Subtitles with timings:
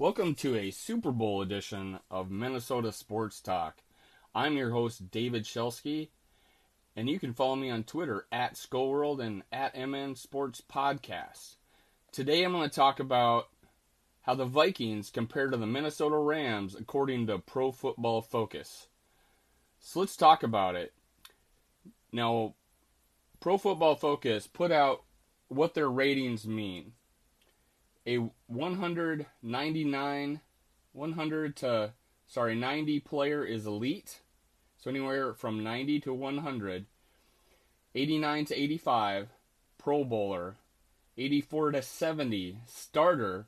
[0.00, 3.82] Welcome to a Super Bowl edition of Minnesota Sports Talk.
[4.34, 6.08] I'm your host, David Shelsky,
[6.96, 11.56] and you can follow me on Twitter at Skullworld and at MN Sports Podcast.
[12.12, 13.48] Today I'm going to talk about
[14.22, 18.86] how the Vikings compare to the Minnesota Rams according to Pro Football Focus.
[19.80, 20.94] So let's talk about it.
[22.10, 22.54] Now,
[23.38, 25.02] Pro Football Focus put out
[25.48, 26.92] what their ratings mean.
[28.06, 30.40] A 199,
[30.92, 31.92] 100 to,
[32.26, 34.20] sorry, 90 player is elite.
[34.78, 36.86] So anywhere from 90 to 100.
[37.94, 39.28] 89 to 85,
[39.78, 40.56] Pro Bowler.
[41.18, 43.46] 84 to 70, starter.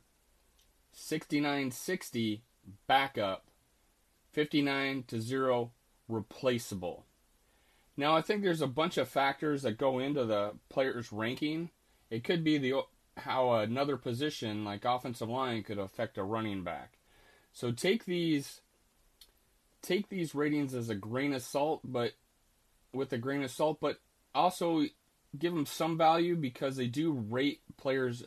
[0.91, 2.43] 69 60,
[2.85, 3.45] backup.
[4.31, 5.71] 59 to 0,
[6.07, 7.05] replaceable.
[7.95, 11.69] Now, I think there's a bunch of factors that go into the player's ranking.
[12.09, 12.81] It could be the
[13.17, 16.97] how another position like offensive line could affect a running back.
[17.51, 18.61] So take these
[19.81, 22.13] take these ratings as a grain of salt, but
[22.93, 23.97] with a grain of salt, but
[24.33, 24.85] also
[25.37, 28.23] give them some value because they do rate players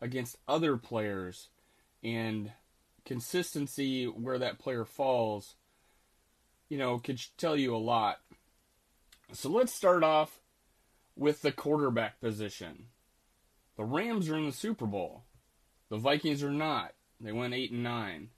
[0.00, 1.48] against other players
[2.02, 2.52] and
[3.04, 5.54] consistency where that player falls
[6.68, 8.20] you know could tell you a lot
[9.32, 10.40] so let's start off
[11.16, 12.86] with the quarterback position.
[13.80, 15.22] The Rams are in the Super Bowl.
[15.88, 16.92] The Vikings are not.
[17.18, 18.28] They went 8 and 9.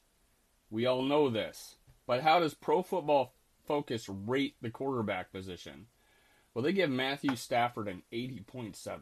[0.70, 1.74] We all know this.
[2.06, 3.34] But how does Pro Football
[3.66, 5.86] Focus rate the quarterback position?
[6.54, 9.00] Well, they give Matthew Stafford an 80.7.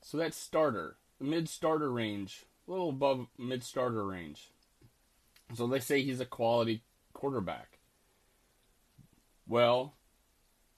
[0.00, 4.48] So that's starter, mid starter range, a little above mid starter range.
[5.54, 7.78] So they say he's a quality quarterback.
[9.46, 9.96] Well,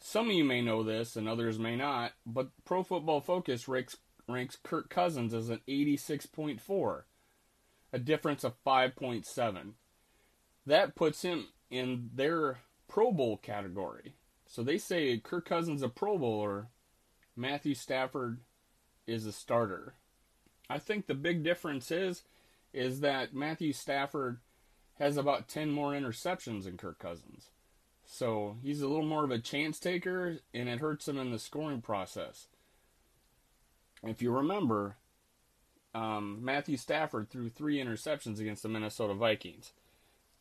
[0.00, 3.98] some of you may know this and others may not, but Pro Football Focus ranks,
[4.28, 7.02] ranks Kirk Cousins as an 86.4,
[7.92, 9.72] a difference of 5.7.
[10.66, 14.14] That puts him in their Pro Bowl category.
[14.46, 16.68] So they say Kirk Cousins a Pro Bowler,
[17.36, 18.40] Matthew Stafford
[19.06, 19.94] is a starter.
[20.68, 22.22] I think the big difference is
[22.72, 24.38] is that Matthew Stafford
[24.98, 27.50] has about 10 more interceptions than Kirk Cousins.
[28.04, 31.38] So he's a little more of a chance taker, and it hurts him in the
[31.38, 32.48] scoring process.
[34.04, 34.96] If you remember,
[35.94, 39.72] um, Matthew Stafford threw three interceptions against the Minnesota Vikings.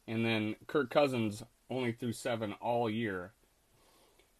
[0.07, 3.33] And then Kirk Cousins only threw seven all year.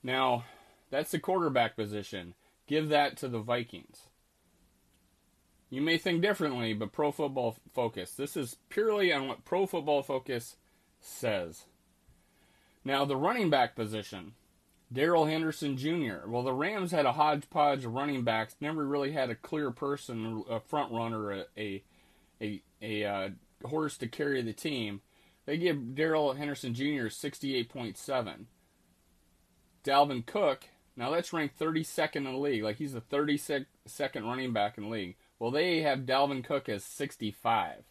[0.04, 0.46] Now,
[0.90, 2.34] that's the quarterback position.
[2.68, 4.08] Give that to the Vikings.
[5.70, 8.12] You may think differently, but Pro Football Focus.
[8.12, 10.58] This is purely on what Pro Football Focus
[11.00, 11.66] says.
[12.84, 14.34] Now, the running back position.
[14.92, 16.28] Darrell Henderson Jr.
[16.28, 20.44] Well, the Rams had a hodgepodge of running backs, never really had a clear person,
[20.50, 21.84] a front runner, a a
[22.42, 23.30] a, a uh,
[23.66, 25.02] horse to carry the team.
[25.46, 27.08] They give Darrell Henderson Jr.
[27.08, 28.46] 68.7.
[29.84, 30.66] Dalvin Cook,
[30.96, 32.64] now that's ranked 32nd in the league.
[32.64, 33.66] Like he's the 32nd
[34.24, 35.16] running back in the league.
[35.40, 37.84] Well, they have Dalvin Cook as 65.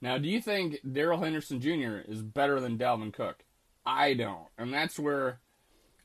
[0.00, 1.98] Now, do you think Darrell Henderson Jr.
[2.08, 3.44] is better than Dalvin Cook?
[3.84, 4.48] I don't.
[4.56, 5.40] And that's where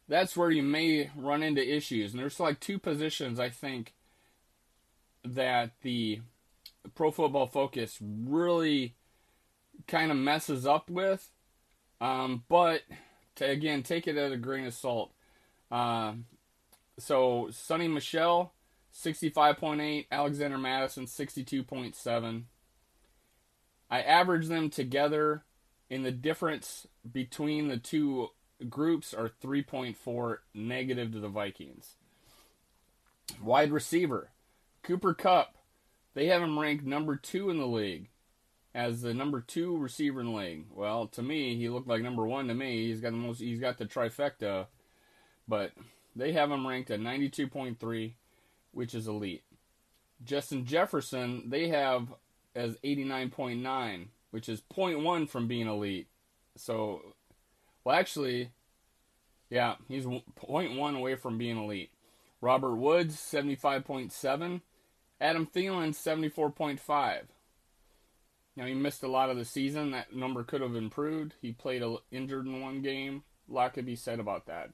[0.08, 2.12] that's where you may run into issues.
[2.12, 3.94] And there's like two positions I think
[5.24, 6.22] that the
[6.96, 8.96] Pro Football Focus really
[9.88, 11.30] kind of messes up with.
[12.00, 12.84] Um, but
[13.36, 15.12] to, again, take it as a grain of salt.
[15.72, 16.14] Uh,
[16.98, 18.54] so Sony Michel,
[18.94, 22.44] 65.8, Alexander Mattison, 62.7.
[23.90, 25.44] I average them together
[25.90, 28.30] and the difference between the two
[28.70, 31.96] groups are 3.4 negative to the Vikings.
[33.42, 34.30] Wide receiver,
[34.84, 35.56] Cooper Kupp.
[36.14, 38.10] they have him ranked number two in the league
[38.74, 40.66] as the number two receiver in the league.
[40.74, 42.88] Well, to me, he looked like number one to me.
[42.88, 43.40] He's got the most.
[43.40, 44.68] He's got the trifecta,
[45.48, 45.72] but
[46.16, 48.14] they have him ranked at 92.3,
[48.72, 49.44] which is elite.
[50.24, 52.14] Justin Jefferson, they have
[52.56, 56.08] as 89.9 which is 0.1 from being elite.
[56.56, 57.02] So,
[57.84, 58.52] well, actually,
[59.50, 61.92] yeah, he's 0.1 away from being elite.
[62.42, 64.62] Robert Woods, 75.7.
[65.20, 67.22] Adam Thielen, 74.5.
[68.56, 69.92] Now, he missed a lot of the season.
[69.92, 71.36] That number could have improved.
[71.42, 73.24] He played injured in one game.
[73.50, 74.72] A lot could be said about that.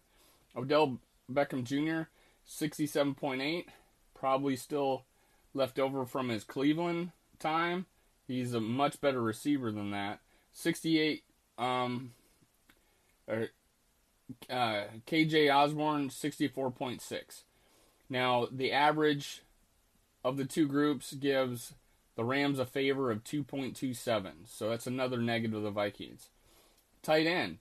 [0.56, 1.00] Odell
[1.32, 2.10] Beckham Jr.,
[2.48, 3.66] 67.8.
[4.14, 5.04] Probably still
[5.54, 7.86] left over from his Cleveland time.
[8.28, 10.20] He's a much better receiver than that.
[10.54, 11.24] 68
[11.58, 12.12] um
[13.28, 13.48] or
[14.50, 17.44] uh, KJ Osborn 64.6.
[18.10, 19.42] Now, the average
[20.24, 21.74] of the two groups gives
[22.16, 24.32] The Rams a favor of 2.27.
[24.46, 26.30] So that's another negative of the Vikings.
[27.02, 27.58] Tight end.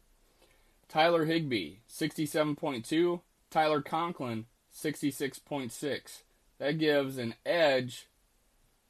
[0.88, 3.20] Tyler Higbee, 67.2.
[3.50, 6.22] Tyler Conklin, 66.6.
[6.58, 8.08] That gives an edge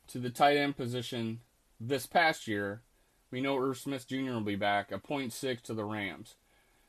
[0.09, 1.41] to the tight end position
[1.81, 2.83] this past year.
[3.31, 4.33] We know Irv Smith Jr.
[4.33, 6.35] will be back, a 0.6 to the Rams.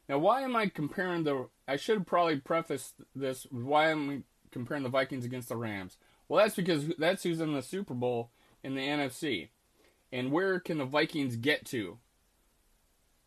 [0.09, 1.47] Now, why am I comparing the?
[1.67, 3.47] I should probably preface this.
[3.49, 4.21] Why am I
[4.51, 5.97] comparing the Vikings against the Rams?
[6.27, 8.31] Well, that's because that's who's in the Super Bowl
[8.63, 9.49] in the NFC,
[10.11, 11.99] and where can the Vikings get to?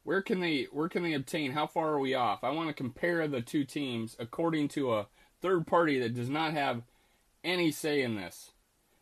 [0.02, 1.52] Where can they where can they obtain?
[1.52, 2.44] How far are we off?
[2.44, 5.06] I want to compare the two teams according to a
[5.40, 6.82] third party that does not have
[7.42, 8.52] any say in this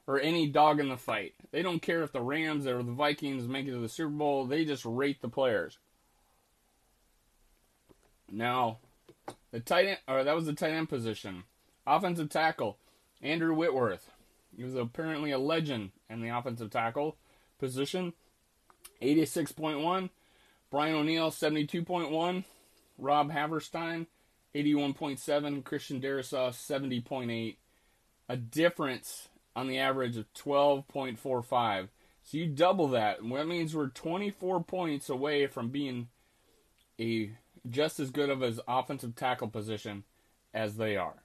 [0.07, 1.35] or any dog in the fight.
[1.51, 4.47] They don't care if the Rams or the Vikings make it to the Super Bowl.
[4.47, 5.79] They just rate the players.
[8.31, 8.79] Now,
[9.51, 11.45] the tight end, or that was the tight end position.
[11.87, 12.79] Offensive tackle,
[13.23, 14.11] Andrew Whitworth.
[14.57, 17.17] He was apparently a legend in the offensive tackle
[17.59, 18.13] position.
[19.03, 20.11] 86.1.
[20.71, 22.45] Brian O'Neill, 72.1.
[22.99, 24.07] Rob Havenstein,
[24.55, 25.65] 81.7.
[25.65, 27.57] Christian Darrisaw, 70.8.
[28.29, 31.89] A difference on the average of 12.45.
[32.23, 33.19] So you double that.
[33.23, 36.09] That means we're 24 points away from being
[36.99, 37.33] a
[37.69, 40.05] just as good of an offensive tackle position
[40.53, 41.23] as they are.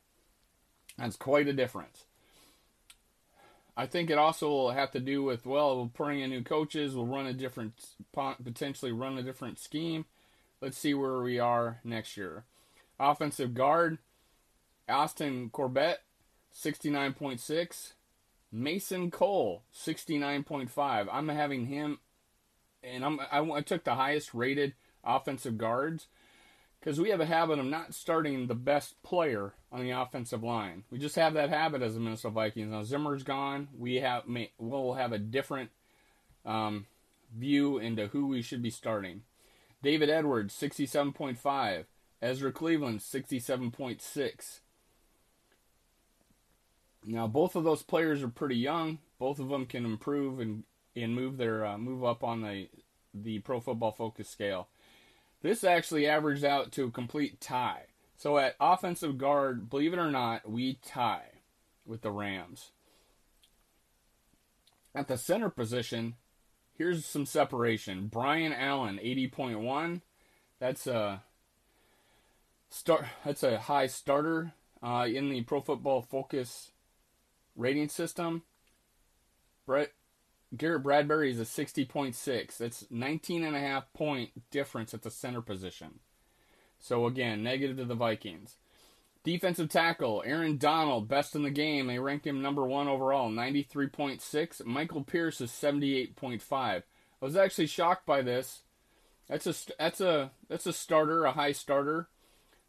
[0.98, 2.06] That's quite a difference.
[3.78, 6.96] I think it also will have to do with well, we'll bring in new coaches.
[6.96, 7.74] We'll run a different,
[8.14, 10.06] potentially run a different scheme.
[10.60, 12.44] Let's see where we are next year.
[13.00, 14.00] Offensive guard,
[14.90, 16.02] Austin Corbett,
[16.54, 17.94] 69.6.
[18.52, 21.08] Mason Cole, 69.5.
[21.12, 22.00] I'm having him,
[22.84, 26.08] and I'm, I, I took the highest rated offensive guards
[26.80, 30.84] because we have a habit of not starting the best player on the offensive line.
[30.90, 32.72] We just have that habit as the Minnesota Vikings.
[32.72, 33.68] Now Zimmer's gone.
[33.78, 34.24] We have
[34.58, 35.72] we'll have a different
[36.46, 36.86] um,
[37.36, 39.24] view into who we should be starting.
[39.82, 41.86] David Edwards, 67.5.
[42.22, 44.60] Ezra Cleveland, 67.6.
[47.06, 49.00] Now both of those players are pretty young.
[49.20, 50.64] Both of them can improve and
[50.96, 52.68] and move their uh, move up on the
[53.14, 54.68] the Pro Football Focus scale.
[55.42, 57.84] This actually averaged out to a complete tie.
[58.18, 61.40] So at offensive guard, believe it or not, we tie
[61.86, 62.72] with the Rams.
[64.94, 66.16] At the center position,
[66.78, 68.08] here's some separation.
[68.08, 70.02] Brian Allen, 80.1.
[70.60, 71.24] That's a
[72.70, 73.06] start.
[73.24, 74.52] That's a high starter
[74.84, 76.72] uh, in the Pro Football Focus
[77.56, 78.44] rating system.
[79.66, 79.92] Brett
[80.56, 82.58] Garrett Bradbury is a 60.6.
[82.58, 86.00] That's 19 and a half point difference at the center position.
[86.80, 88.56] So again, negative to the Vikings.
[89.24, 91.88] Defensive tackle, Aaron Donald, best in the game.
[91.88, 94.66] They ranked him number one overall, 93.6.
[94.66, 96.42] Michael Pierce is 78.5.
[96.52, 96.84] I
[97.20, 98.62] was actually shocked by this.
[99.28, 102.08] That's a that's a that's a starter, a high starter.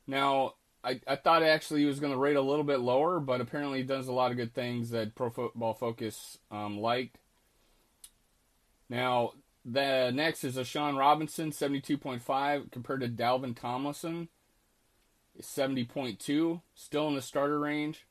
[0.06, 3.40] Now, I, I thought actually he was going to rate a little bit lower, but
[3.40, 7.16] apparently he does a lot of good things that Pro Football Focus um, liked.
[8.90, 9.32] Now,
[9.64, 14.28] the next is A'Shawn Robinson, 72.5, compared to Dalvin Tomlinson,
[15.40, 18.04] 70.2, still in the starter range.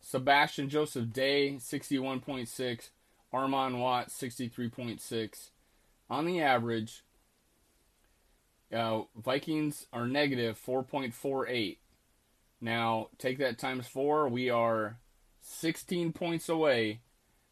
[0.01, 2.89] Sebastian Joseph Day, 61.6.
[3.33, 5.49] Armon Watt, 63.6.
[6.09, 7.05] On the average,
[8.71, 11.77] uh, Vikings are negative 4.48.
[12.63, 14.29] Now, take that times four.
[14.29, 14.97] We are
[15.41, 17.01] 16 points away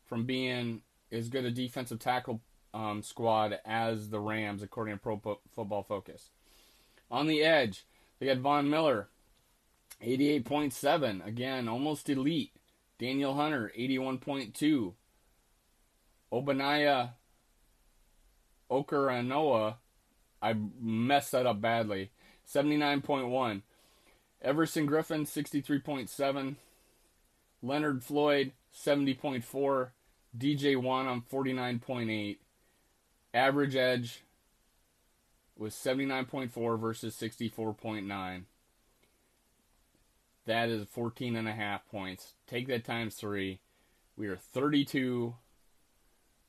[0.05, 2.39] from being as good a defensive tackle
[2.73, 6.29] um, squad as the Rams, according to Pro Football Focus.
[7.11, 7.85] On the edge,
[8.19, 9.09] they got Von Miller,
[10.01, 11.27] 88.7.
[11.27, 12.53] Again, almost elite.
[12.97, 14.93] Danielle Hunter, 81.2.
[16.31, 17.09] Ogbonnia
[18.71, 19.75] Okoronkwo,
[20.41, 22.11] I messed that up badly,
[22.47, 23.63] 79.1.
[24.41, 26.55] Everson Griffen, 63.7.
[27.61, 29.89] Leonard Floyd, 70.4.
[30.37, 32.37] DJ Wonnum, 49.8.
[33.33, 34.23] Average edge
[35.57, 38.43] was 79.4 versus 64.9.
[40.45, 42.33] That is 14 and a half points.
[42.47, 43.59] Take that times three.
[44.17, 45.35] We are 32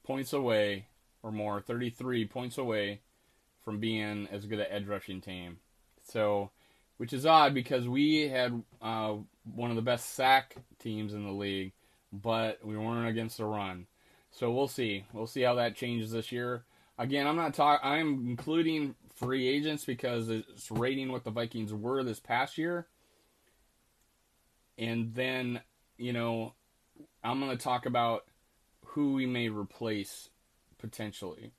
[0.02, 0.86] points away
[1.22, 3.00] or more, 33 points away
[3.64, 5.58] from being as good an edge rushing team.
[6.02, 6.50] So
[7.02, 9.16] which is odd because we had uh,
[9.56, 11.72] one of the best sack teams in the league,
[12.12, 13.88] but we weren't against the run.
[14.30, 15.04] So we'll see.
[15.12, 16.62] We'll see how that changes this year.
[16.96, 17.80] Again, I'm not talking.
[17.82, 22.86] I'm including free agents because it's rating what the Vikings were this past year.
[24.78, 25.60] And then,
[25.98, 26.54] you know,
[27.24, 28.26] I'm going to talk about
[28.84, 30.28] who we may replace
[30.78, 31.50] potentially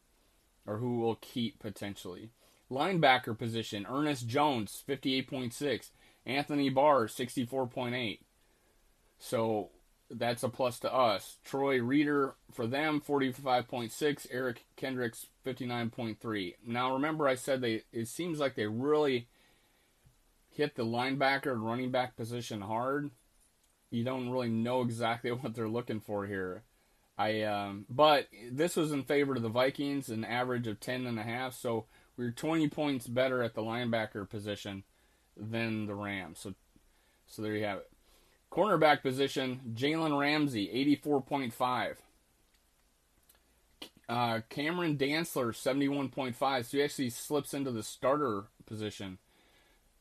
[0.66, 2.32] or who we'll keep potentially.
[2.74, 5.90] Linebacker position Ernest Jones, 58.6.
[6.26, 8.20] Anthony Barr, 64.8.
[9.20, 9.70] So
[10.10, 11.38] that's a plus to us.
[11.44, 14.28] Troy Reeder for them, 45.6.
[14.32, 16.56] Eric Kendricks, 59.3.
[16.66, 17.84] Now remember, I said they.
[17.92, 19.28] It seems like they really
[20.50, 23.12] hit the linebacker and running back position hard.
[23.90, 26.64] You don't really know exactly what they're looking for here.
[27.18, 31.20] I um, but this was in favor of the Vikings, an average of ten and
[31.20, 31.54] a half.
[31.54, 31.86] So
[32.18, 34.84] we are 20 points better at the linebacker position
[35.36, 36.40] than the Rams.
[36.40, 36.54] So,
[37.28, 37.90] so there you have it.
[38.52, 40.68] Cornerback position, Jalen Ramsey,
[41.04, 41.96] 84.5.
[44.08, 46.66] Uh, Cameron Dantzler, 71.5.
[46.66, 49.18] So he actually slips into the starter position.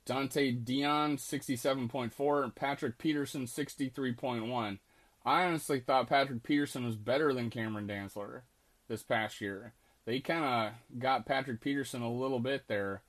[0.04, 2.44] Dont'e Deayon, 67.4.
[2.44, 4.78] And Patrick Peterson, 63.1.
[5.24, 8.42] I honestly thought Patrick Peterson was better than Cameron Dantzler
[8.88, 9.72] this past year.
[10.04, 13.02] They kind of got Patrick Peterson a little bit there.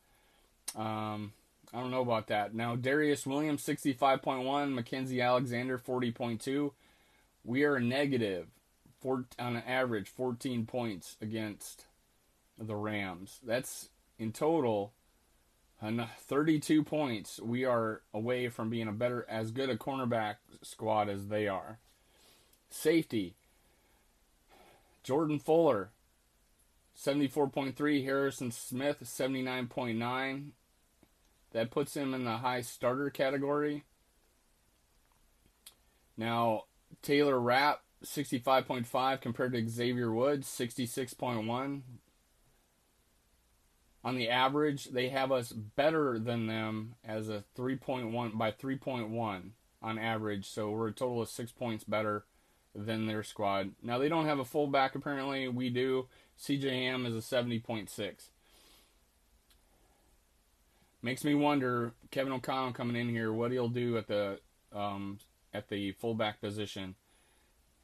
[0.76, 1.34] Um,
[1.74, 2.54] I don't know about that.
[2.54, 4.44] Now, Darious Williams, 65.1.
[4.46, 6.72] Mackensie Alexander, 40.2.
[7.44, 8.48] We are negative
[9.02, 11.86] four, on an average 14 points against
[12.60, 13.40] the Rams.
[13.44, 14.94] That's in total
[15.82, 17.40] 32 points.
[17.42, 21.80] We are away from being a better, as good a cornerback squad as they are.
[22.70, 23.36] Safety
[25.04, 25.90] Jordan Fuller,
[26.98, 28.04] 74.3.
[28.04, 30.50] Harrison Smith, 79.9.
[31.52, 33.84] That puts him in the high starter category.
[36.18, 36.64] Now,
[37.02, 41.82] Taylor Rapp, 65.5 compared to Xavier Woods, 66.1.
[44.06, 50.00] On the average, they have us better than them as a 3.1 by 3.1 on
[50.00, 50.46] average.
[50.50, 52.26] So we're a total of six points better
[52.76, 53.72] than their squad.
[53.82, 55.48] Now they don't have a fullback apparently.
[55.48, 56.08] We do.
[56.42, 58.30] CJ Ham is a 70.6.
[61.02, 64.40] Makes me wonder, Kevin O'Connell coming in here, what he'll do at the
[64.72, 65.20] um,
[65.54, 66.96] at the fullback position.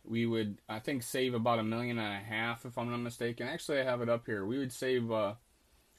[0.05, 3.47] We would, I think, save about a million and a half, if I'm not mistaken.
[3.47, 4.45] Actually, I have it up here.
[4.45, 5.33] We would save uh,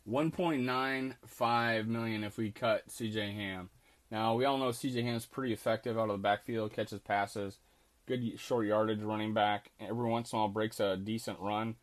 [0.08, 3.70] 1.95 million if we cut CJ Ham.
[4.10, 7.58] Now we all know CJ Ham is pretty effective out of the backfield, catches passes,
[8.06, 9.70] good short yardage running back.
[9.78, 11.76] Every once in a while breaks a decent run.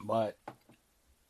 [0.00, 0.36] But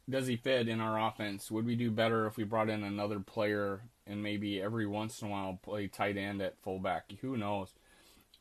[0.09, 1.51] does he fit in our offense?
[1.51, 5.29] Would we do better if we brought in another player and maybe every once in
[5.29, 7.13] a while play tight end at fullback?
[7.21, 7.75] Who knows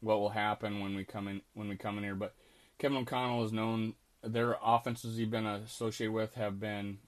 [0.02, 2.16] what will happen when we come in when we come in here?
[2.16, 2.36] But
[2.78, 3.94] Kevin O'Connell is known.
[4.24, 7.00] Their offenses he's been associated with have been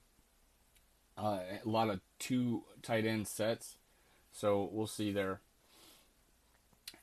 [1.16, 3.76] uh, a lot of two tight end sets,
[4.32, 5.40] so we'll see there.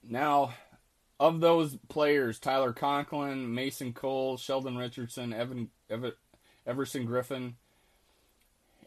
[0.08, 0.54] Now,
[1.20, 6.14] of those players, Tyler Conklin, Mason Cole, Sheldon Richardson, Evan, Evan
[6.68, 7.54] Everson Griffen,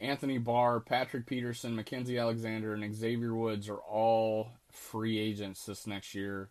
[0.01, 6.15] Anthony Barr, Patrick Peterson, Mackensie Alexander, and Xavier Woods are all free agents this next
[6.15, 6.51] year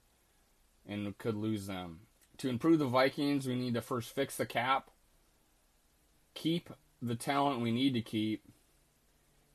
[0.87, 2.01] and could lose them.
[2.39, 4.89] To improve the Vikings, we need to first fix the cap,
[6.33, 6.69] keep
[7.01, 8.43] the talent we need to keep,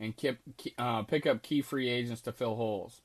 [0.00, 0.38] and keep,
[0.78, 3.00] uh, pick up key free agents to fill holes.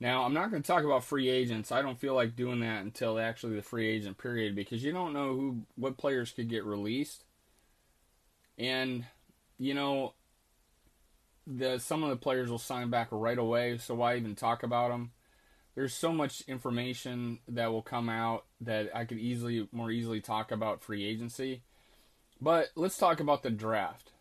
[0.00, 1.72] Now, I'm not going to talk about free agents.
[1.72, 5.12] I don't feel like doing that until actually the free agent period because you don't
[5.12, 7.24] know who what players could get released
[8.58, 9.04] and
[9.58, 10.14] you know,
[11.46, 13.78] the some of the players will sign back right away.
[13.78, 15.12] So why even talk about them?
[15.74, 20.50] There's so much information that will come out that I could easily more easily talk
[20.50, 21.62] about free agency.
[22.40, 24.12] But let's talk about the draft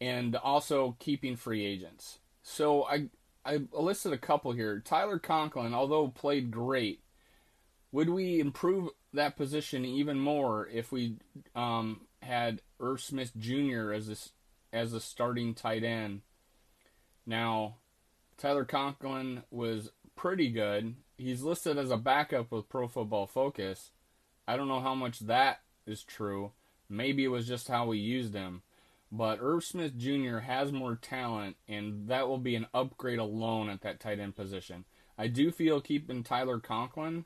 [0.00, 2.18] and also keeping free agents.
[2.42, 3.08] So I
[3.44, 4.80] I listed a couple here.
[4.84, 7.00] Tyler Conklin, although played great,
[7.92, 11.16] would we improve that position even more if we
[11.54, 13.92] um, had Irv Smith Jr.
[13.92, 16.22] as a, as a starting tight end.
[17.26, 17.76] Now,
[18.36, 20.94] Tyler Conklin was pretty good.
[21.16, 23.90] He's listed as a backup with Pro Football Focus.
[24.46, 26.52] I don't know how much that is true.
[26.88, 28.62] Maybe it was just how we used him.
[29.12, 30.38] But Irv Smith Jr.
[30.38, 34.84] has more talent, and that will be an upgrade alone at that tight end position.
[35.18, 37.24] I do feel keeping Tyler Conklin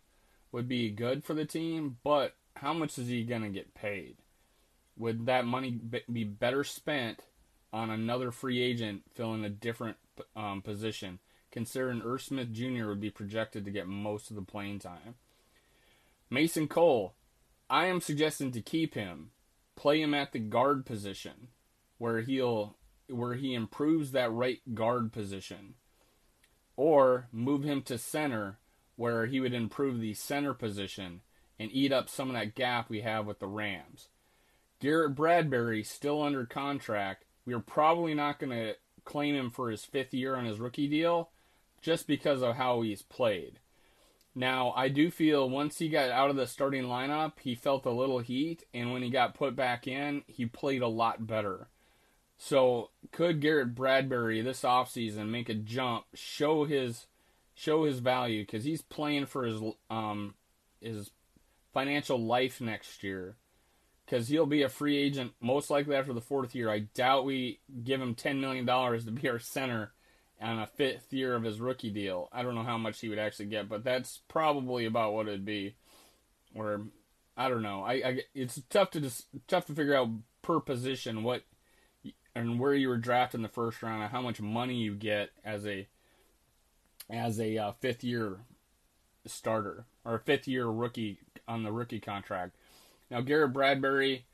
[0.50, 4.17] would be good for the team, but how much is he going to get paid?
[4.97, 5.79] would that money
[6.11, 7.21] be better spent
[7.73, 9.97] on another free agent filling a different
[10.37, 11.19] um, position,
[11.50, 12.87] considering Irv Smith Jr.
[12.87, 15.17] would be projected to get most of the playing time?
[16.31, 17.14] Mason Cole,
[17.69, 19.31] I am suggesting to keep him.
[19.76, 21.49] play him at the guard position
[21.99, 22.77] where he'll
[23.09, 25.75] where he improves that right guard position
[26.77, 28.59] or move him to center
[28.97, 31.21] where he would improve the center position
[31.59, 34.09] and eat up some of that gap we have with the Rams.
[34.81, 37.25] Garrett Bradbury still under contract.
[37.45, 38.75] We are probably not going to
[39.05, 41.31] claim him for his fifth year on his rookie deal
[41.81, 43.61] just because of how he's played.
[44.35, 47.91] Now, I do feel once he got out of the starting lineup, he felt a
[47.91, 51.69] little heat, and when he got put back in, he played a lot better.
[52.37, 57.07] So, could Garrett Bradbury this offseason make a jump, show his
[57.55, 60.35] show his value because he's playing for his um
[60.81, 61.11] his
[61.73, 63.37] financial life next year
[64.05, 66.71] because he'll be a free agent most likely after the fourth year.
[66.71, 69.93] I doubt we give him ten million dollars to be our center
[70.41, 72.29] on a fifth year of his rookie deal.
[72.33, 75.45] I don't know how much he would actually get, but that's probably about what it'd
[75.45, 75.75] be.
[76.55, 76.83] Or
[77.37, 77.83] I don't know.
[77.83, 80.11] I, I it's tough to just tough to figure out
[80.43, 81.43] per position what
[82.35, 85.31] and where you were drafted in the first round and how much money you get
[85.45, 85.87] as a
[87.11, 88.38] as a uh, fifth year
[89.26, 92.55] starter or a fifth year rookie on the rookie contract.
[93.11, 94.25] Now Garrett Bradbury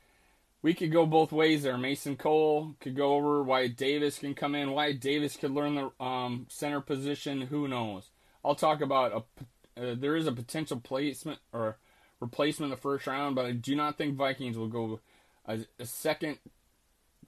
[0.61, 1.77] we could go both ways there.
[1.77, 3.41] Mason Cole could go over.
[3.43, 4.71] Wyatt Davis can come in.
[4.71, 7.41] Wyatt Davis could learn the um, center position.
[7.41, 8.09] Who knows?
[8.45, 9.81] I'll talk about a.
[9.81, 11.77] Uh, there is a potential placement or
[12.19, 14.99] replacement in the first round, but I do not think Vikings will go
[15.47, 16.37] a, a second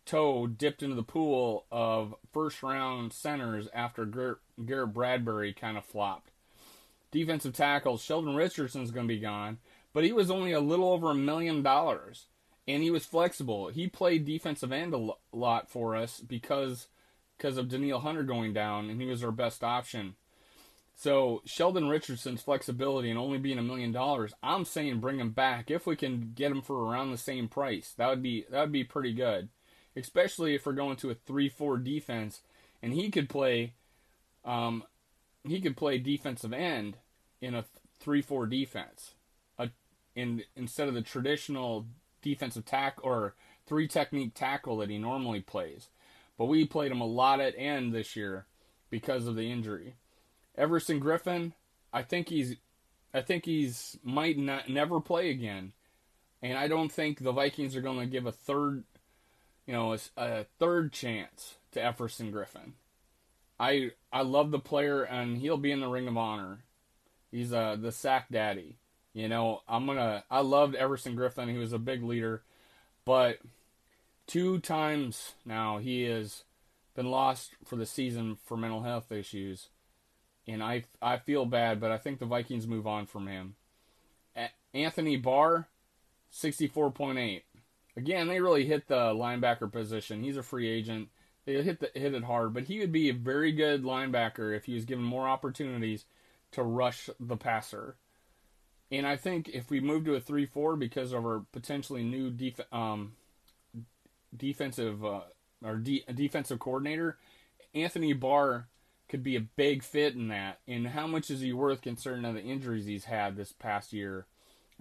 [0.05, 6.31] toe dipped into the pool of first round centers after Garrett, Bradbury kind of flopped.
[7.11, 9.59] Defensive tackle Sheldon Richardson's going to be gone,
[9.93, 12.25] but he was only a little over a million dollars
[12.67, 13.67] and he was flexible.
[13.67, 16.87] He played defensive end a lot for us because
[17.37, 20.15] because of Danielle Hunter going down, and he was our best option.
[20.95, 25.71] So Sheldon Richardson's flexibility and only being a million dollars, I'm saying bring him back
[25.71, 27.93] if we can get him for around the same price.
[27.97, 29.49] That would be that would be pretty good,
[29.95, 32.41] especially if we're going to a three-four defense,
[32.81, 33.73] and he could play,
[34.45, 34.83] um,
[35.47, 36.97] he could play defensive end
[37.41, 37.65] in a
[37.99, 39.13] three-four defense,
[39.57, 39.69] a,
[40.15, 41.85] in instead of the traditional
[42.21, 45.89] defensive tack or three technique tackle that he normally plays.
[46.37, 48.45] But we played him a lot at end this year
[48.89, 49.95] because of the injury.
[50.57, 51.53] Everson Griffen,
[51.91, 52.55] I think he's
[53.13, 55.73] I think he's might not never play again.
[56.41, 58.83] And I don't think the Vikings are going to give a third,
[59.65, 62.73] you know, a, a third chance to Everson Griffen.
[63.59, 66.59] I I love the player and he'll be in the Ring of Honor.
[67.31, 68.77] He's uh the sack daddy.
[69.13, 70.23] You know, I'm gonna.
[70.29, 71.51] I loved Everson Griffen.
[71.51, 72.41] He was a big leader,
[73.05, 73.37] but
[74.25, 76.43] two times now he has
[76.95, 79.69] been lost for the season for mental health issues,
[80.47, 83.55] and I I feel bad, but I think the Vikings move on from him.
[84.73, 85.67] Anthony Barr,
[86.31, 87.43] sixty four point eight.
[87.95, 90.23] Again, they really hit the linebacker position.
[90.23, 91.09] He's a free agent.
[91.45, 94.65] They hit the hit it hard, but he would be a very good linebacker if
[94.65, 96.05] he was given more opportunities
[96.51, 97.95] to rush the passer.
[98.91, 102.29] And I think if we move to a 3 4 because of our potentially new
[102.29, 103.13] def- um,
[104.35, 105.21] defensive uh,
[105.63, 107.17] or de- defensive coordinator,
[107.73, 108.67] Anthony Barr
[109.09, 110.59] could be a big fit in that.
[110.67, 114.25] And how much is he worth considering the injuries he's had this past year?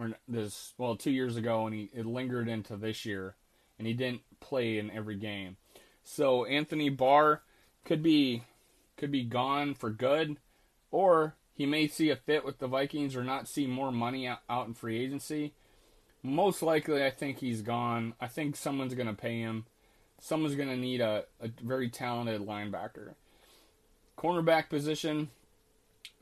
[0.03, 3.37] Or this, well, two years ago, and he it lingered into this year,
[3.79, 5.57] and he didn't play in every game.
[6.03, 7.43] So Anthony Barr
[7.85, 8.43] could be
[8.97, 10.38] could be gone for good,
[10.91, 14.67] or he may see a fit with the Vikings or not see more money out
[14.67, 15.53] in free agency.
[16.23, 18.15] Most likely, I think he's gone.
[18.21, 19.67] I think someone's going to pay him.
[20.21, 23.15] Someone's going to need a, a very talented linebacker.
[24.19, 25.31] Cornerback position,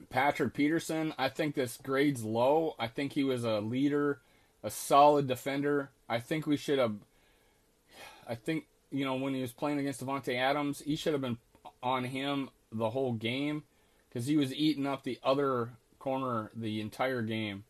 [0.09, 1.13] Patrick Peterson.
[1.19, 2.75] I think this grade's low.
[2.79, 4.21] I think he was a leader,
[4.63, 5.91] a solid defender.
[6.09, 6.95] I think we should have.
[8.27, 11.39] I think, you know, when he was playing against Davante Adams, he should have been
[11.83, 13.65] on him the whole game
[14.09, 17.65] because he was eating up the other corner the entire game.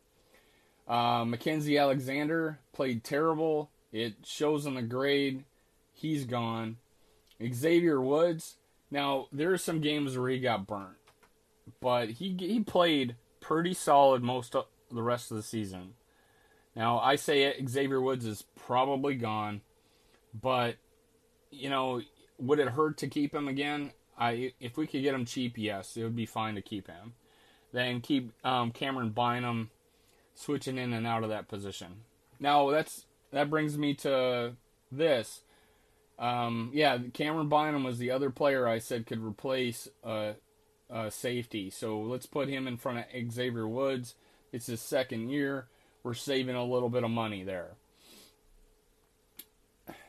[0.89, 3.71] Uh, Mackensie Alexander played terrible.
[3.93, 5.45] It shows in the grade.
[5.93, 6.77] He's gone.
[7.43, 8.57] Xavier Woods.
[8.91, 10.97] Now there are some games where he got burnt,
[11.81, 15.95] but he he played pretty solid most of the rest of the season.
[16.75, 19.61] Now I say it, Xavier Woods is probably gone,
[20.35, 20.77] but
[21.51, 22.03] you know
[22.39, 23.93] would it hurt to keep him again?
[24.19, 27.15] I if we could get him cheap, yes, it would be fine to keep him.
[27.73, 29.71] Then keep um, Camryn Bynum
[30.35, 32.03] switching in and out of that position.
[32.39, 34.55] Now that's that brings me to
[34.91, 35.43] this.
[36.19, 40.33] Um, yeah, Camryn Bynum was the other player I said could replace uh,
[40.93, 41.71] uh, safety.
[41.71, 44.15] So let's put him in front of Xavier Woods.
[44.53, 45.67] It's his second year.
[46.03, 47.73] We're saving a little bit of money there.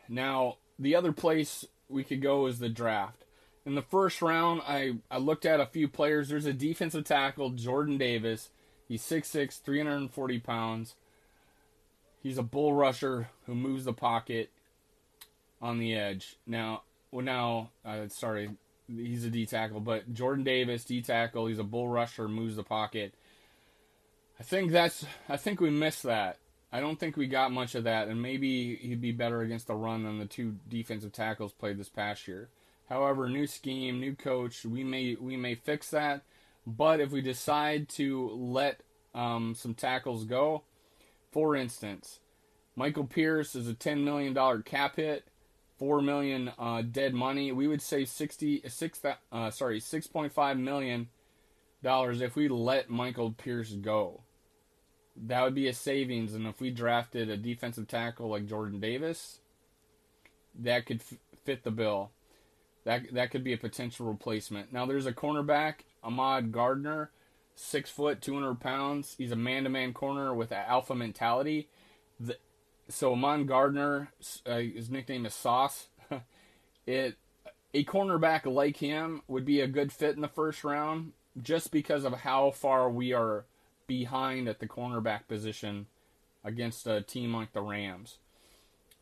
[0.08, 3.24] Now, the other place we could go is the draft.
[3.66, 6.30] In the first round, I, I looked at a few players.
[6.30, 8.50] There's a defensive tackle, Jordan Davis.
[8.88, 10.96] He's 6'6, 340 pounds.
[12.24, 14.50] He's a bull rusher who moves the pocket
[15.62, 16.38] on the edge.
[16.46, 18.50] Now, well, now, uh, sorry,
[18.88, 22.64] he's a D tackle, but Jordan Davis, D tackle, he's a bull rusher, moves the
[22.64, 23.14] pocket.
[24.40, 26.38] I think that's, I think we missed that.
[26.72, 29.76] I don't think we got much of that, and maybe he'd be better against the
[29.76, 32.50] run than the two defensive tackles played this past year.
[32.88, 36.24] However, new scheme, new coach, we may we may fix that.
[36.66, 38.82] But if we decide to let
[39.14, 40.64] um, some tackles go,
[41.32, 42.20] for instance,
[42.76, 45.26] Michael Pierce is a ten million dollar cap hit,
[45.82, 47.52] four million uh, dead money.
[47.52, 51.10] We would save sixty six uh, sorry six point five million
[51.84, 54.22] dollars if we let Michael Pierce go
[55.16, 56.34] that would be a savings.
[56.34, 59.40] And if we drafted a defensive tackle like Jordan Davis,
[60.60, 62.12] that could f- fit the bill.
[62.84, 64.74] That that could be a potential replacement.
[64.74, 67.12] Now there's a cornerback, Ahmad Gardner,
[67.56, 69.16] six foot, two hundred pounds.
[69.18, 71.70] He's a man-to-man corner with an alpha mentality.
[72.20, 72.38] The,
[72.92, 74.12] so Amon Gardner,
[74.46, 75.88] uh, his nickname is Sauce.
[76.86, 77.18] it
[77.74, 82.04] a cornerback like him would be a good fit in the first round, just because
[82.04, 83.46] of how far we are
[83.88, 85.86] behind at the cornerback position
[86.44, 88.18] against a team like the Rams.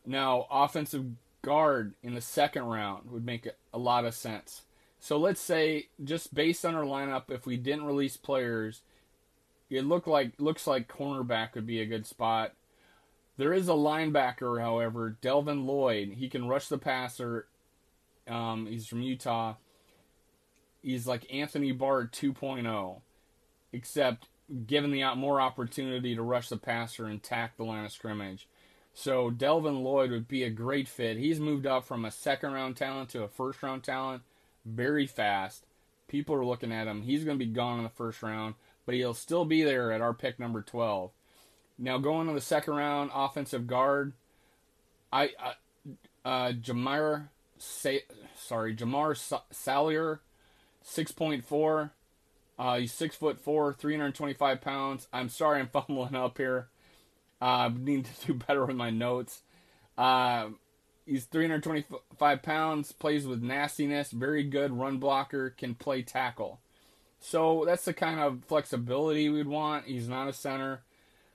[0.06, 1.06] Now, offensive
[1.42, 4.62] guard in the second round would make a lot of sense.
[5.00, 8.82] So let's say, just based on our lineup, if we didn't release players,
[9.70, 12.52] it look like looks like cornerback would be a good spot.
[13.40, 16.12] There is a linebacker, however, Devin Lloyd.
[16.18, 17.46] He can rush the passer.
[18.28, 19.54] Um, he's from Utah.
[20.82, 23.00] He's like Anthony Barr 2.0,
[23.72, 24.26] except
[24.66, 28.46] given the more opportunity to rush the passer and tack the line of scrimmage.
[28.92, 31.16] So Devin Lloyd would be a great fit.
[31.16, 34.22] He's moved up from a second round talent to a first round talent
[34.66, 35.64] very fast.
[36.08, 37.00] People are looking at him.
[37.00, 40.02] He's going to be gone in the first round, but he'll still be there at
[40.02, 41.10] our pick number 12.
[41.80, 44.12] Now going to the second round, offensive guard,
[45.10, 45.30] I,
[46.24, 48.02] uh, Jamar, Say,
[48.36, 49.16] sorry, Jamar
[49.50, 50.20] Salyer,
[50.84, 51.90] 6.4.
[52.58, 55.08] Uh, he's six foot four, 325 pounds.
[55.12, 56.68] I'm sorry I'm fumbling up here.
[57.40, 59.40] I uh, need to do better with my notes.
[59.96, 60.48] Uh,
[61.06, 66.60] he's 325 pounds, plays with nastiness, very good run blocker, can play tackle.
[67.18, 69.86] So that's the kind of flexibility we'd want.
[69.86, 70.82] He's not a center.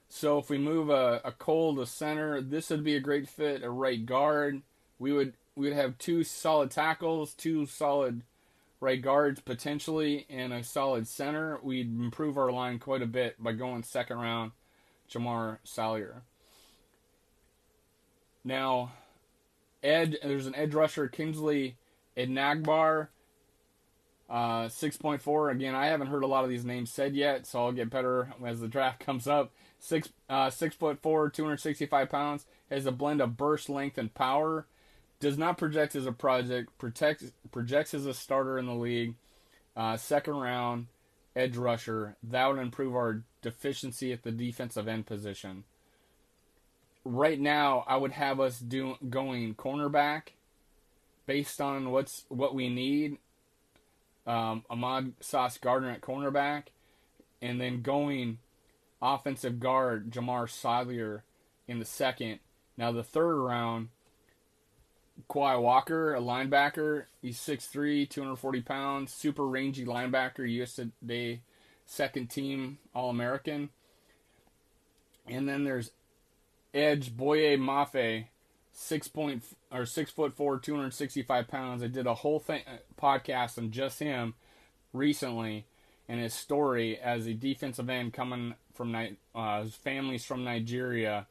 [0.09, 3.63] So if we move a, a Cole to center, this would be a great fit.
[3.63, 4.61] A right guard,
[4.99, 8.23] we would we would have two solid tackles, two solid
[8.79, 13.53] right guards potentially, and a solid center, we'd improve our line quite a bit by
[13.53, 14.51] going second round,
[15.09, 16.23] Jamar Salyer.
[18.43, 18.91] Now,
[19.81, 21.77] Ed, there's an edge rusher, Kingsley
[22.15, 23.07] Enagbare,
[24.29, 25.51] uh, 6.4.
[25.51, 28.33] Again, I haven't heard a lot of these names said yet, so I'll get better
[28.45, 29.51] as the draft comes up.
[29.79, 34.65] Six, uh, six foot four, 265 pounds, has a blend of burst, length, and power
[35.19, 39.15] does not project as a project, protects, projects as a starter in the league.
[39.75, 40.87] Uh, second round,
[41.35, 42.15] edge rusher.
[42.23, 45.63] That would improve our deficiency at the defensive end position.
[47.03, 50.29] Right now, I would have us do going cornerback
[51.25, 53.17] based on what's what we need.
[54.25, 56.63] Um, Ahmad Sauce Gardner at cornerback,
[57.41, 58.39] and then going
[59.13, 61.23] offensive guard Jamar Salyer
[61.67, 62.39] in the second.
[62.77, 63.89] Now the third round,
[65.31, 67.05] Quay Walker, a linebacker.
[67.21, 70.49] He's 6'3", 240 pounds, super rangy linebacker.
[70.49, 71.41] USA Today
[71.85, 73.69] second team All American.
[75.27, 75.91] And then there's
[76.73, 78.25] Edge Boye Mafe,
[78.71, 81.81] six point or six foot four, 265 pounds.
[81.81, 84.35] I did a whole thing uh, podcast on just him
[84.93, 85.65] recently
[86.07, 88.95] and his story as a defensive end coming from
[89.33, 91.27] uh, his family's from Nigeria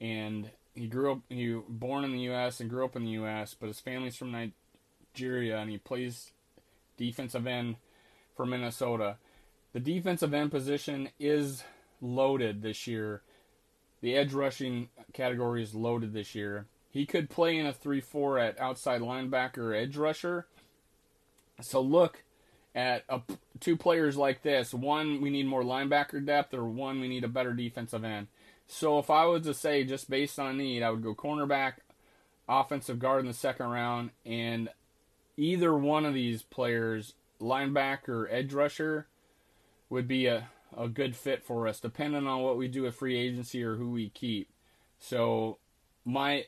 [0.00, 2.60] and he grew up he born in the U.S.
[2.60, 3.56] and grew up in the U.S.
[3.58, 6.32] But his family's from Nigeria, and he plays
[6.96, 7.76] defensive end
[8.36, 9.16] for Minnesota.
[9.72, 11.64] The defensive end position is
[12.00, 13.22] loaded this year.
[14.02, 16.66] The edge rushing category is loaded this year.
[16.90, 20.46] He could play in a 3 4 at outside linebacker edge rusher.
[21.60, 22.22] So look
[22.76, 23.22] at a,
[23.58, 24.74] two players like this.
[24.74, 28.28] One, we need more linebacker depth, or one, we need a better defensive end.
[28.68, 31.74] So if I was to say just based on need, I would go cornerback,
[32.48, 34.68] offensive guard in the second round, and
[35.38, 39.06] either one of these players, linebacker, edge rusher,
[39.88, 43.16] would be a, a good fit for us, depending on what we do with free
[43.16, 44.50] agency or who we keep.
[44.98, 45.58] So
[46.04, 46.44] my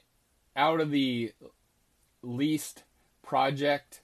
[0.56, 1.32] out of the
[2.22, 2.82] least
[3.22, 4.00] project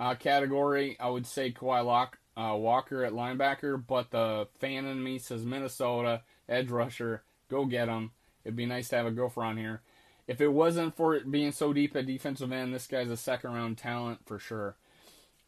[0.00, 5.02] uh, category, I would say Kawhi Lock, uh, Walker at linebacker, but the fan in
[5.02, 7.22] me says Minnesota edge rusher.
[7.50, 8.12] Go get him.
[8.44, 9.82] It'd be nice to have a gopher on here.
[10.26, 13.54] If it wasn't for it being so deep at defensive end, this guy's a second
[13.54, 14.76] round talent for sure.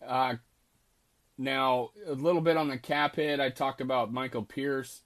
[0.04, 0.36] Uh,
[1.36, 3.40] now, a little bit on the cap hit.
[3.40, 5.02] I talked about Michael Pierce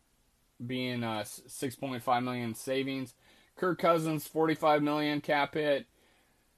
[0.65, 3.15] being uh, 6.5 million savings.
[3.57, 5.87] Kirk Cousins 45 million cap hit.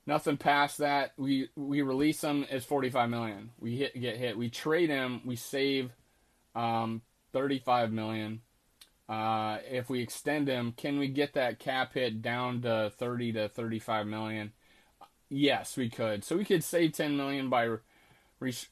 [0.07, 1.13] Nothing past that.
[1.17, 3.51] We we release him as 45 million.
[3.59, 4.39] We hit get hit.
[4.39, 5.21] We trade him.
[5.25, 5.91] We save
[6.55, 8.41] um, 35 million.
[9.09, 13.49] Uh, if we extend him, can we get that cap hit down to 30 to
[13.49, 14.53] 35 million?
[15.29, 16.25] Yes, we could.
[16.25, 17.77] So we could save 10 million by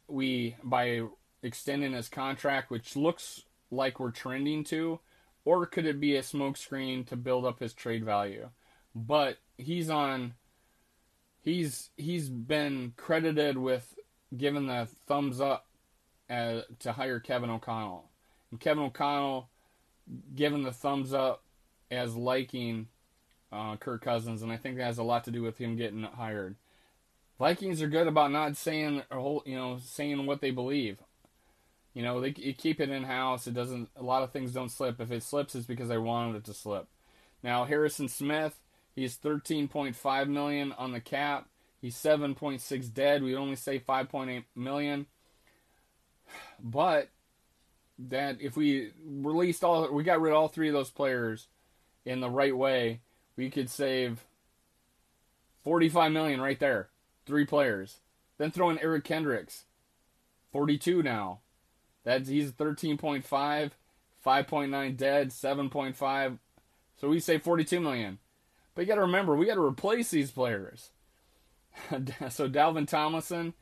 [0.09, 1.03] we by
[1.43, 5.01] extending his contract, which looks like we're trending to,
[5.45, 8.51] or could it be a smokescreen to build up his trade value?
[8.95, 10.35] But he's on.
[11.45, 13.95] He's he's been credited with
[14.37, 15.67] giving the thumbs up
[16.31, 18.09] uh, to hire Kevin O'Connell,
[18.51, 19.51] and Kevin O'Connell
[20.35, 21.43] giving the thumbs up
[21.91, 22.89] as liking
[23.53, 26.03] uh, Kirk Cousins, and I think that has a lot to do with him getting
[26.03, 26.57] hired.
[27.39, 30.99] Vikings are good about not saying a whole, you know, saying what they believe.
[31.93, 33.47] You know, they you keep it in house.
[33.47, 33.91] It doesn't.
[33.97, 35.01] A lot of things don't slip.
[35.01, 36.89] If it slips, it's because they wanted it to slip.
[37.43, 38.59] Now Harrison Smith,
[38.95, 41.49] he's 13.5 million on the cap.
[41.81, 43.23] He's 7.6 dead.
[43.23, 45.07] We only say 5.8 million.
[46.59, 47.11] But
[47.99, 51.49] that if we released all, we got rid of all three of those players
[52.05, 53.01] in the right way,
[53.37, 54.25] we could save
[55.63, 56.89] 45 million right there.
[57.27, 58.01] Three players.
[58.37, 59.65] Then throw in Eric Kendricks,
[60.53, 61.41] 42 now.
[62.03, 66.39] That's he's 13.5, 5.9 dead, 7.5.
[67.01, 68.19] So we say 42 million.
[68.75, 70.91] But you got to remember, we got to replace these players.
[71.91, 73.55] so Dalvin Tomlinson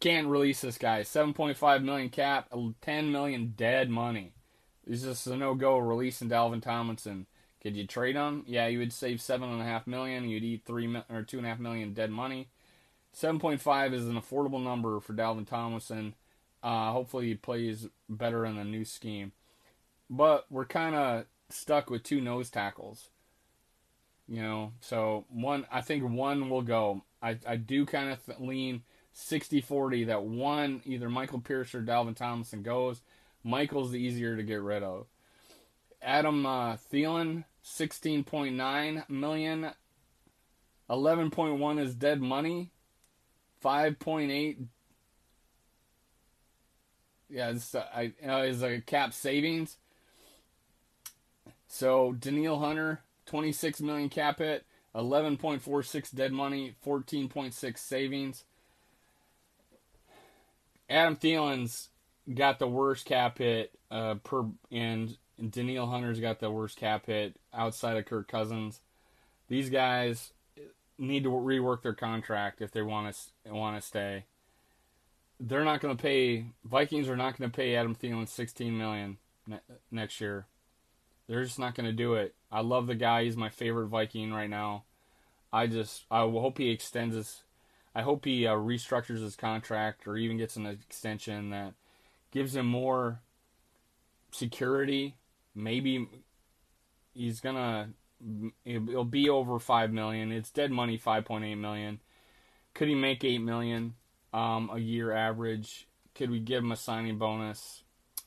[0.00, 1.02] can't release this guy.
[1.02, 4.32] 7.5 million cap, 10 million dead money.
[4.86, 7.26] It's just a no-go releasing Dalvin Tomlinson.
[7.62, 8.42] Could you trade him?
[8.46, 10.28] Yeah, you would save seven and a half million.
[10.28, 12.48] You'd eat three or two and a half million dead money.
[13.16, 16.14] 7.5 is an affordable number for Dalvin Tomlinson.
[16.62, 19.30] Uh, hopefully, he plays better in the new scheme.
[20.10, 23.10] But we're kind of stuck with two nose tackles.
[24.28, 27.02] You know, so one, I think one will go.
[27.20, 28.82] I, I do kind of th- lean
[29.12, 33.02] 60 40 that one, either Michael Pierce or Dalvin Tomlinson goes.
[33.44, 35.06] Michael's the easier to get rid of.
[36.00, 39.70] Adam uh, Thielen, 16.9 million.
[40.88, 42.70] 11.1 is dead money.
[43.64, 44.66] 5.8
[47.32, 49.78] yeah, it's, uh, I, uh, is a cap savings.
[51.66, 53.00] So Danielle Hunter,
[53.32, 58.44] 26 million cap hit, 11.46 dead money, 14.6 savings.
[60.90, 61.88] Adam Thielen's
[62.34, 65.16] got the worst cap hit uh, per, and
[65.48, 68.80] Danielle Hunter's got the worst cap hit outside of Kirk Cousins.
[69.48, 70.34] These guys
[70.98, 73.16] need to rework their contract if they want
[73.46, 74.24] to want to stay.
[75.40, 76.48] They're not going to pay.
[76.66, 79.16] Vikings are not going to pay Adam Thielen 16 million
[79.46, 80.44] ne- next year.
[81.32, 82.34] They're just not going to do it.
[82.50, 83.24] I love the guy.
[83.24, 84.84] He's my favorite Viking right now.
[85.50, 87.42] I just I hope he extends his.
[87.94, 91.72] I hope he uh, restructures his contract or even gets an extension that
[92.32, 93.20] gives him more
[94.30, 95.14] security.
[95.54, 96.06] Maybe
[97.14, 97.94] he's gonna
[98.66, 100.32] it'll be over five million.
[100.32, 102.00] It's dead money, five point eight million.
[102.74, 103.94] Could he make eight million
[104.34, 105.88] um, a year average?
[106.14, 107.84] Could we give him a signing bonus?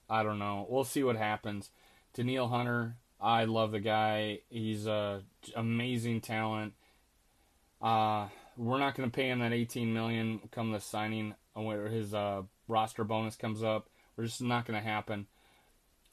[0.09, 0.65] I don't know.
[0.67, 1.69] We'll see what happens.
[2.15, 4.39] Danielle Hunter, I love the guy.
[4.49, 5.21] He's a
[5.54, 6.73] amazing talent.
[7.82, 12.13] Uh, we're not going to pay him that 18 million come the signing where his
[12.13, 13.89] uh, roster bonus comes up.
[14.15, 15.28] We're just not going to happen.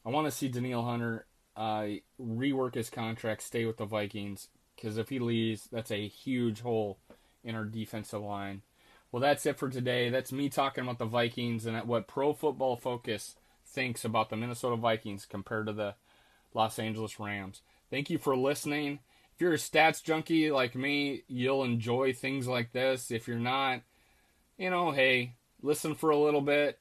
[0.04, 1.86] I want to see Danielle Hunter uh,
[2.20, 6.98] rework his contract, stay with the Vikings, because if he leaves, that's a huge hole
[7.44, 8.62] in our defensive line.
[9.12, 10.10] Well, that's it for today.
[10.10, 13.36] That's me talking about the Vikings and what Pro Football Focus
[13.72, 15.94] thinks about the Minnesota Vikings compared to the
[16.54, 17.62] Los Angeles Rams.
[17.90, 19.00] Thank you for listening.
[19.34, 23.10] If you're a stats junkie like me, you'll enjoy things like this.
[23.10, 23.80] If you're not,
[24.58, 26.78] you know, hey, listen for a little bit,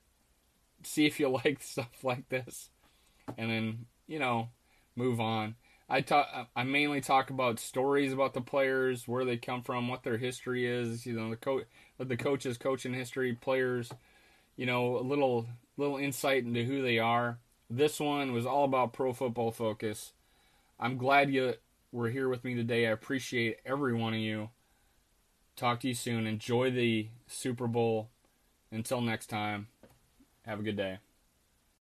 [0.84, 2.70] see if you like stuff like this,
[3.38, 4.50] and then, you know,
[4.96, 5.56] move on.
[5.92, 6.48] I talk.
[6.56, 10.66] I mainly talk about stories about the players, where they come from, what their history
[10.66, 11.06] is.
[11.06, 11.66] You know, the coach,
[12.00, 13.92] the coaches' coaching history, players.
[14.56, 15.48] You know, a little
[15.82, 17.40] little insight into who they are.
[17.70, 20.14] This one was all about pro football focus.
[20.80, 21.56] I'm glad you
[21.92, 22.88] were here with me today.
[22.88, 24.50] I appreciate every one of you.
[25.56, 26.28] Talk to you soon.
[26.28, 28.10] Enjoy the Super Bowl.
[28.72, 29.68] Until next time,
[30.46, 31.00] have a good day.